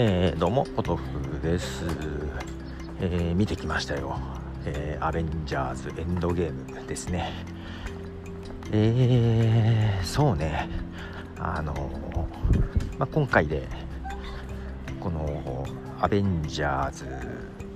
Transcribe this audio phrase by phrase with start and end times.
[0.00, 1.84] えー、どうもポトフです、
[3.00, 4.16] えー、見てきましたよ、
[4.64, 7.32] えー、アベンジャーズエンドゲームですね。
[8.70, 10.68] えー、そうね。
[11.36, 11.74] あの
[12.96, 13.66] まあ、今回で
[15.00, 15.66] この
[16.00, 17.04] アベンジャーズ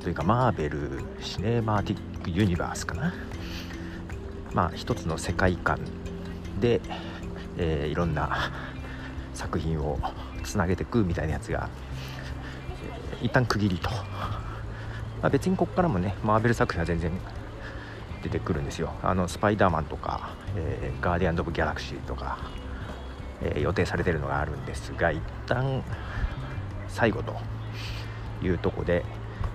[0.00, 3.14] というかマーベルシネマティックユニバースかな。
[4.52, 5.78] まあ一つの世界観
[6.60, 6.82] で、
[7.56, 8.52] えー、いろんな
[9.32, 9.98] 作品を
[10.42, 11.68] つなげてくみたいなやつが、
[13.22, 17.12] え、一旦区切りと、まあ、別にここからもねマーベル作品は全然
[18.22, 18.92] 出てくるんですよ。
[19.02, 22.38] あのスパイダーマンとか、えー、ガーディアンズ・オブ・ギャラクシーとか、
[23.42, 25.82] えー、予定されてるのがあるんですが一旦
[26.88, 27.36] 最後と
[28.42, 29.04] いうとこで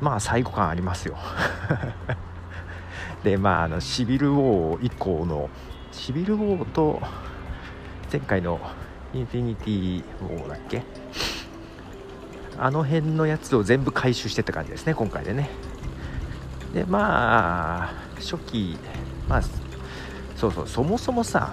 [0.00, 1.16] まあ最後感ありますよ。
[3.24, 5.48] でまああのシビル・ウォー以降の
[5.92, 7.00] シビル・ウォーと
[8.10, 8.60] 前回の
[9.14, 10.82] インフィニティ・ウォーだっけ？
[12.58, 15.50] あの辺のやつを全部回収してって感じですね今回でね。
[16.74, 18.78] でまあ初期
[19.28, 19.42] まあ
[20.36, 21.52] そうそうそもそもさ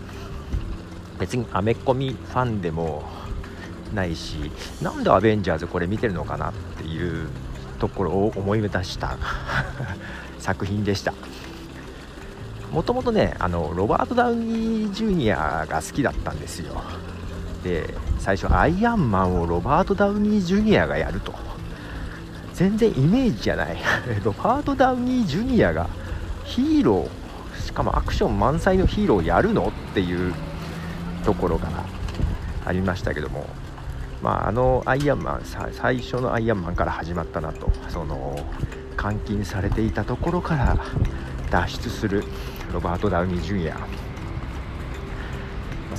[1.19, 3.03] 別にアメコミファンでも
[3.93, 7.29] ないしなんでアベンジャーズこれ見てるのかなっていう
[7.79, 9.17] ところを思い出した
[10.39, 11.13] 作品でした。
[12.71, 16.83] もともとねあのロバート・ダウニー・ジュニアが好きだったんですよ。
[17.63, 21.33] で最初アイアンマンをロバート・ダウニー・ジュニアがやると。
[22.53, 23.77] 全然イメージじゃない。
[24.23, 25.87] ロバート・ダウニー・ジュニアが
[26.43, 30.33] ヒーローしかもアクション満載のヒーローをやるのっていう
[31.23, 31.83] ところから
[32.65, 33.45] ありましたけども。
[34.21, 37.71] まあ、あのアイアンマン最初のアイアンマンから始まったなと。
[37.87, 38.37] その
[39.01, 40.77] 監禁されていたところから
[41.49, 42.25] 脱出する
[42.73, 43.77] ロバート・ダウニー・ジュニア、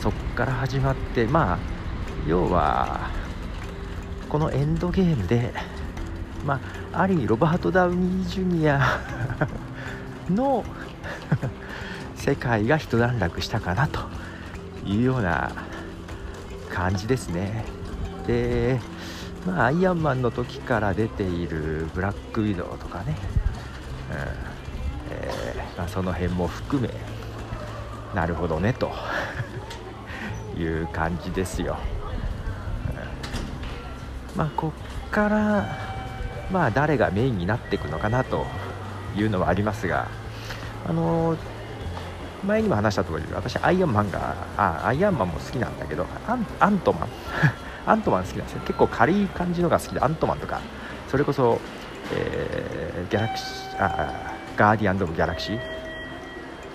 [0.00, 1.58] そこから始まってまあ
[2.26, 3.10] 要は
[4.28, 5.52] このエンドゲームで、
[6.44, 6.60] ま
[6.92, 8.80] あ、ある意味ロバート・ダウニー・ジュニア
[10.30, 10.64] の
[12.14, 14.00] 世界が一段落したかなと
[14.84, 15.50] いうような
[16.72, 17.64] 感じですね。
[18.26, 18.80] で、
[19.46, 23.16] まあ、アイアンマンの時から出ているブラックウィドウとかね、
[24.10, 24.50] うん
[25.10, 26.90] えー、まあ、その辺も含め
[28.14, 28.92] なるほどねと
[30.60, 31.76] いう感じですよ、
[34.36, 34.72] まあこ
[35.06, 35.76] っから
[36.50, 38.46] まあ誰がメインになっていくのかなと
[39.16, 40.08] いうのはありますが
[40.86, 41.36] あの
[42.44, 47.08] 前にも話した通り私アイアンマンがあアイアンマンも好きなんだけどアントマン。
[47.86, 48.60] アントマン好きなんですよ。
[48.66, 50.60] 結構軽い感じのが好きでアントマンとか
[51.08, 51.58] それこそ、
[52.12, 55.60] えー、ギャラクシーあガーディアンズ・オブ・ギャラクシー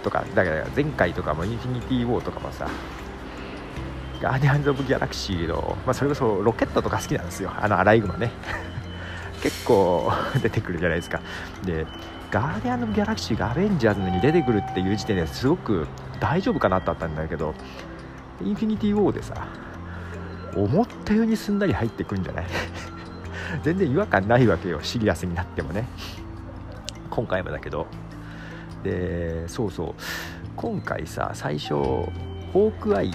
[0.04, 2.68] とかだから前回とかもインフィニティ・ウォーとかもさ
[4.22, 7.52] ガーディアンズ・オブ・ギャラクシーの、まあ、それこそロケットとか好きなんですよ。
[7.56, 8.32] あのアライグマね。
[9.44, 10.12] 結構
[10.42, 11.22] 出てくるじゃないですか。
[11.64, 11.86] で
[12.32, 15.88] ガーディアンズ・オブ・ギャラクシーがアベンジャーズに出てくるっていう時点ですごく
[16.20, 17.54] 大丈夫かなってあったんだけど
[18.44, 19.34] インフィニティ・ウォーでさ
[20.56, 22.46] 思ったようにすんなり入ってくんじゃない？
[23.64, 25.88] 全然違和感ないわけよシリアスになってもね。
[27.10, 27.88] 今回もだけど。
[28.84, 29.94] でそうそう。
[30.56, 33.12] 今回さ最初ホークアイ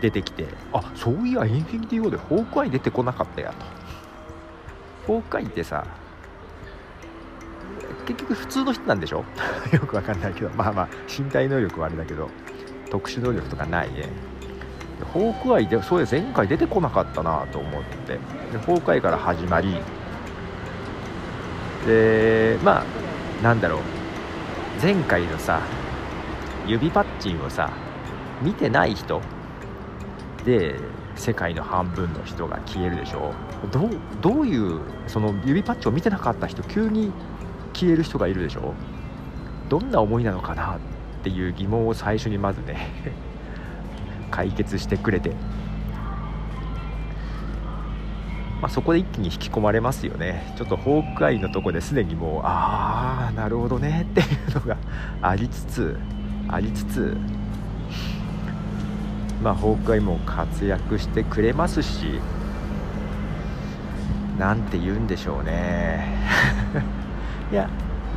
[0.00, 0.46] 出てきて。
[0.72, 3.56] あそういやインフィニティ・ウォーでホークアイ出てこなかったやと。
[5.06, 5.84] ホークアイってさ
[8.06, 9.24] 結局普通の人なんでしょ？
[9.72, 10.50] よくわかんないけど。
[10.56, 12.28] まあまあ身体能力はあれだけど
[12.90, 14.08] 特殊能力とかないね。
[15.14, 18.14] ホークアイでそうです前回出てこなかったなと思って。
[18.52, 19.76] でホークアイから始まり。
[21.86, 22.84] でまあ
[23.42, 23.80] なんだろう。
[24.82, 25.60] 前回のさ
[26.66, 27.70] 指パッチンをさ
[28.42, 29.20] 見てない人？
[30.44, 30.76] で
[31.16, 33.32] 世界の半分の人が消えるでしょ。
[33.70, 33.90] どう
[34.20, 37.12] どういうその指パッチを見てなかった人急に
[37.72, 38.74] 消える人がいるでしょ。
[39.68, 40.78] どんな思いなのかなっ
[41.22, 42.88] ていう疑問を最初にまずね
[44.30, 45.30] 解決してくれて、
[48.60, 50.54] まあ、そこで一気に引き込まれますよね。
[50.56, 54.76] ちょっとホークアイのとこですでにもうああなるほどねっていうのが
[55.22, 55.98] ありつつ
[56.48, 57.16] ありつつ
[59.42, 62.20] まあホークアイも活躍してくれますし
[64.38, 66.16] なんて言うんでしょうね。
[67.52, 67.68] いや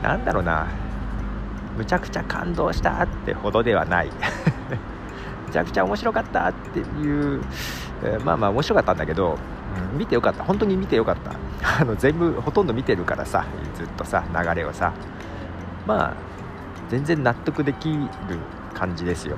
[0.02, 0.68] なんだろうな。
[1.78, 4.08] むちゃくちゃ感動したってほどではない。
[5.48, 7.42] むちゃくちゃ面白かったっていう、
[8.04, 9.38] えー、まあまあ面白かったんだけど、
[9.92, 10.44] うん、見てよかった。
[10.46, 11.32] 本当に見てよかった。
[11.82, 13.44] あの全部ほとんど見てるからさ
[13.76, 14.94] ずっとさ流れをさ。
[15.86, 16.14] まあ
[16.90, 18.08] 全然納得できる
[18.74, 19.38] 感じですよ、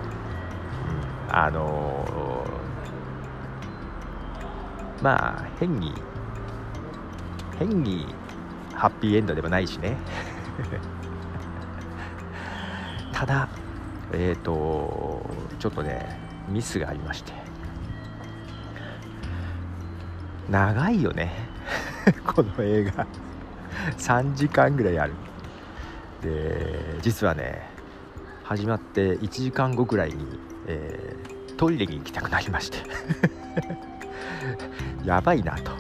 [1.38, 2.46] あの、
[5.02, 5.94] まあ変に
[7.60, 8.06] 変に
[8.74, 9.98] ハッピーエンドでもないしね。
[13.12, 13.50] ただ
[14.14, 15.30] えっ、ー、と
[15.60, 16.18] ちょっとね
[16.48, 17.34] ミスがありまして。
[20.50, 21.34] 長いよね。
[22.26, 23.06] この映画。
[23.98, 25.14] 3時間ぐらいある。
[26.22, 27.70] で実はね
[28.44, 32.78] 始まって1時間後ぐらいに、えー、トイレに行きたくなりまして。
[35.06, 35.72] やばいなと。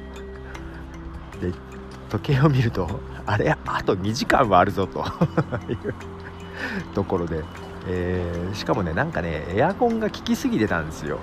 [1.42, 1.52] で
[2.10, 2.88] 時計を見ると
[3.26, 5.00] あれあと2時間はあるぞと。
[5.70, 5.94] いう
[6.94, 7.44] ところで、
[7.88, 11.20] えー、しかもねなんかねエアコンが効きすぎてたんですよ、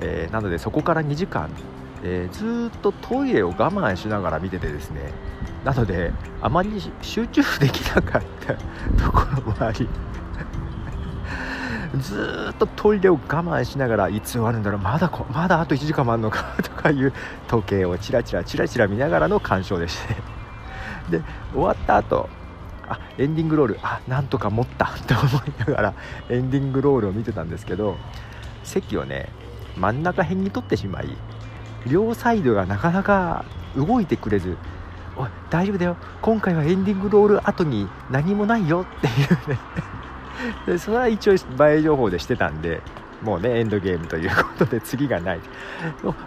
[0.00, 1.50] えー、なのでそこから2時間、
[2.02, 5.12] えー、ずっとトイレを我慢しながら見ててですね。
[5.64, 6.70] なのであまり
[7.02, 8.54] 集中できなかった
[9.04, 9.88] ところもあり。
[11.98, 14.80] ずっとトイレを我慢しながらいつ終わるんだろう。
[14.80, 17.12] まだまだあと1時間もあるのかとかいう
[17.48, 20.16] 時計をチラチラチラチラ見ながらの鑑賞でして。
[21.10, 21.22] で
[21.52, 22.30] 終わった後
[22.88, 23.78] あエンディングロール。
[23.82, 25.94] あなんとか持ったって思いながら
[26.30, 27.96] エンディングロールを見てたんですけど
[28.62, 29.28] 席をね
[29.76, 31.16] 真ん中辺に取ってしまい
[31.86, 33.44] 両サイドがなかなか
[33.76, 34.56] 動いてくれず
[35.16, 35.96] おい大丈夫だよ。
[36.22, 39.58] 今回はエンディングロール後に何もないよっていうね。
[40.66, 41.38] でそれは一応映
[41.78, 42.80] え情報でしてたんで
[43.22, 45.40] もうねエンドゲームということで次がない。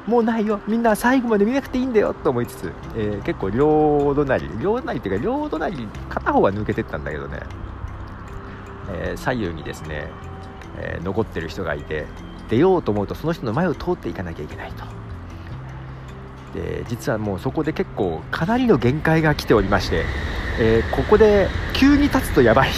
[0.08, 0.62] もうないよ。
[0.68, 7.42] みんな最後まで見なくていいんだよと思いつつ、えー、結構両隣両隣っていうか両隣片方は抜けてったんだけどね、
[8.92, 10.08] えー、左右にですね、
[10.78, 12.06] えー、残ってる人がいて
[12.50, 14.86] 出ようと思うとその人の前を通っていかなきゃいけないと。
[16.54, 20.06] で実はもうそこで結構かなりの限界が来ておりまして、
[20.58, 22.70] えここで急に立つとやばい。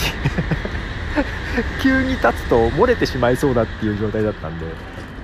[1.81, 4.65] 急に立つと漏れてしまいそうだっていう状態だったんで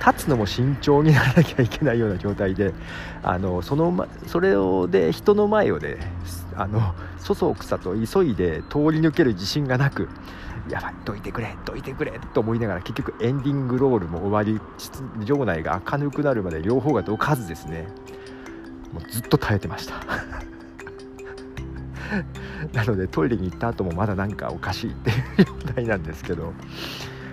[0.04, 2.74] 立つのも慎重にならなきゃいけないような状態で
[3.22, 6.12] あのそのそれをで人の前をで、ね、
[6.56, 10.08] あのそそくさと急いで通り抜ける自信がなく
[10.68, 14.60] やばいどいてくれどいてくれと思いながら結局エンディングロールも終わり
[15.24, 17.86] 場内が明るくなるまで両方がどかずですね。
[18.92, 19.94] もうずっと耐えてました。
[22.72, 26.52] なのでトイレに行った後もまだなんかおかしいっていう状態なんですけど、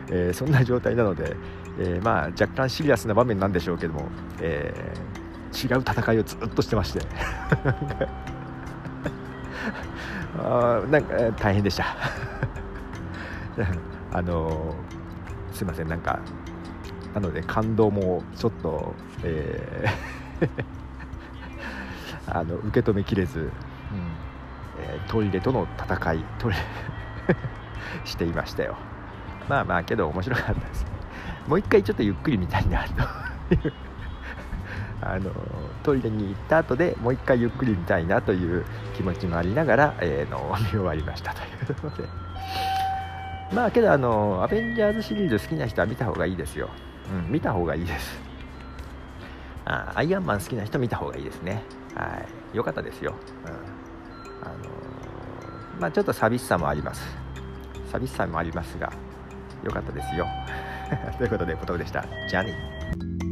[0.10, 1.36] えー、そんな状態なので、
[1.80, 4.08] えー、まあ若干シリアスな場面なんでしょうけども、
[4.40, 7.02] えー、違う戦いをずっとしてまして。
[10.40, 11.96] あなんか大変でした。
[14.14, 14.76] あの
[15.52, 16.20] すいませんなんか
[17.14, 19.92] なので感動もちょっと、えー
[22.34, 23.52] あの受け止めきれず、うん。
[24.92, 26.58] えー、トイレとの戦いトイレ
[28.06, 28.76] していましたよ。
[29.48, 30.86] まあまあけど面白かったです。
[31.48, 32.94] もう一回ちょっとゆっくり見たいなと。
[33.56, 33.74] い う
[35.02, 35.32] あの
[35.84, 38.66] トイレに行った後でもう一回ゆっくり見たいなという
[38.96, 42.10] 気持ちもありながら、えー、の見終わりましたということで。
[43.54, 46.70] まあけどあのアベンジャーズシリーズ好きな人は見た方がいいですよ、
[47.12, 48.22] うん、見た方がいいです。
[49.66, 51.64] あアイアンマン好きな人見た方がいいですね。
[51.96, 52.06] は
[52.54, 52.58] い。
[52.58, 53.16] 良かったですよ、
[53.46, 53.91] うん。
[54.44, 54.56] あの
[55.80, 57.02] まあ、ちょっと寂しさもあります
[57.92, 58.92] 寂しさもありますが
[59.64, 60.28] 良かったですよ
[61.18, 62.06] ということで、ポトフでした。
[62.30, 63.31] じゃあね。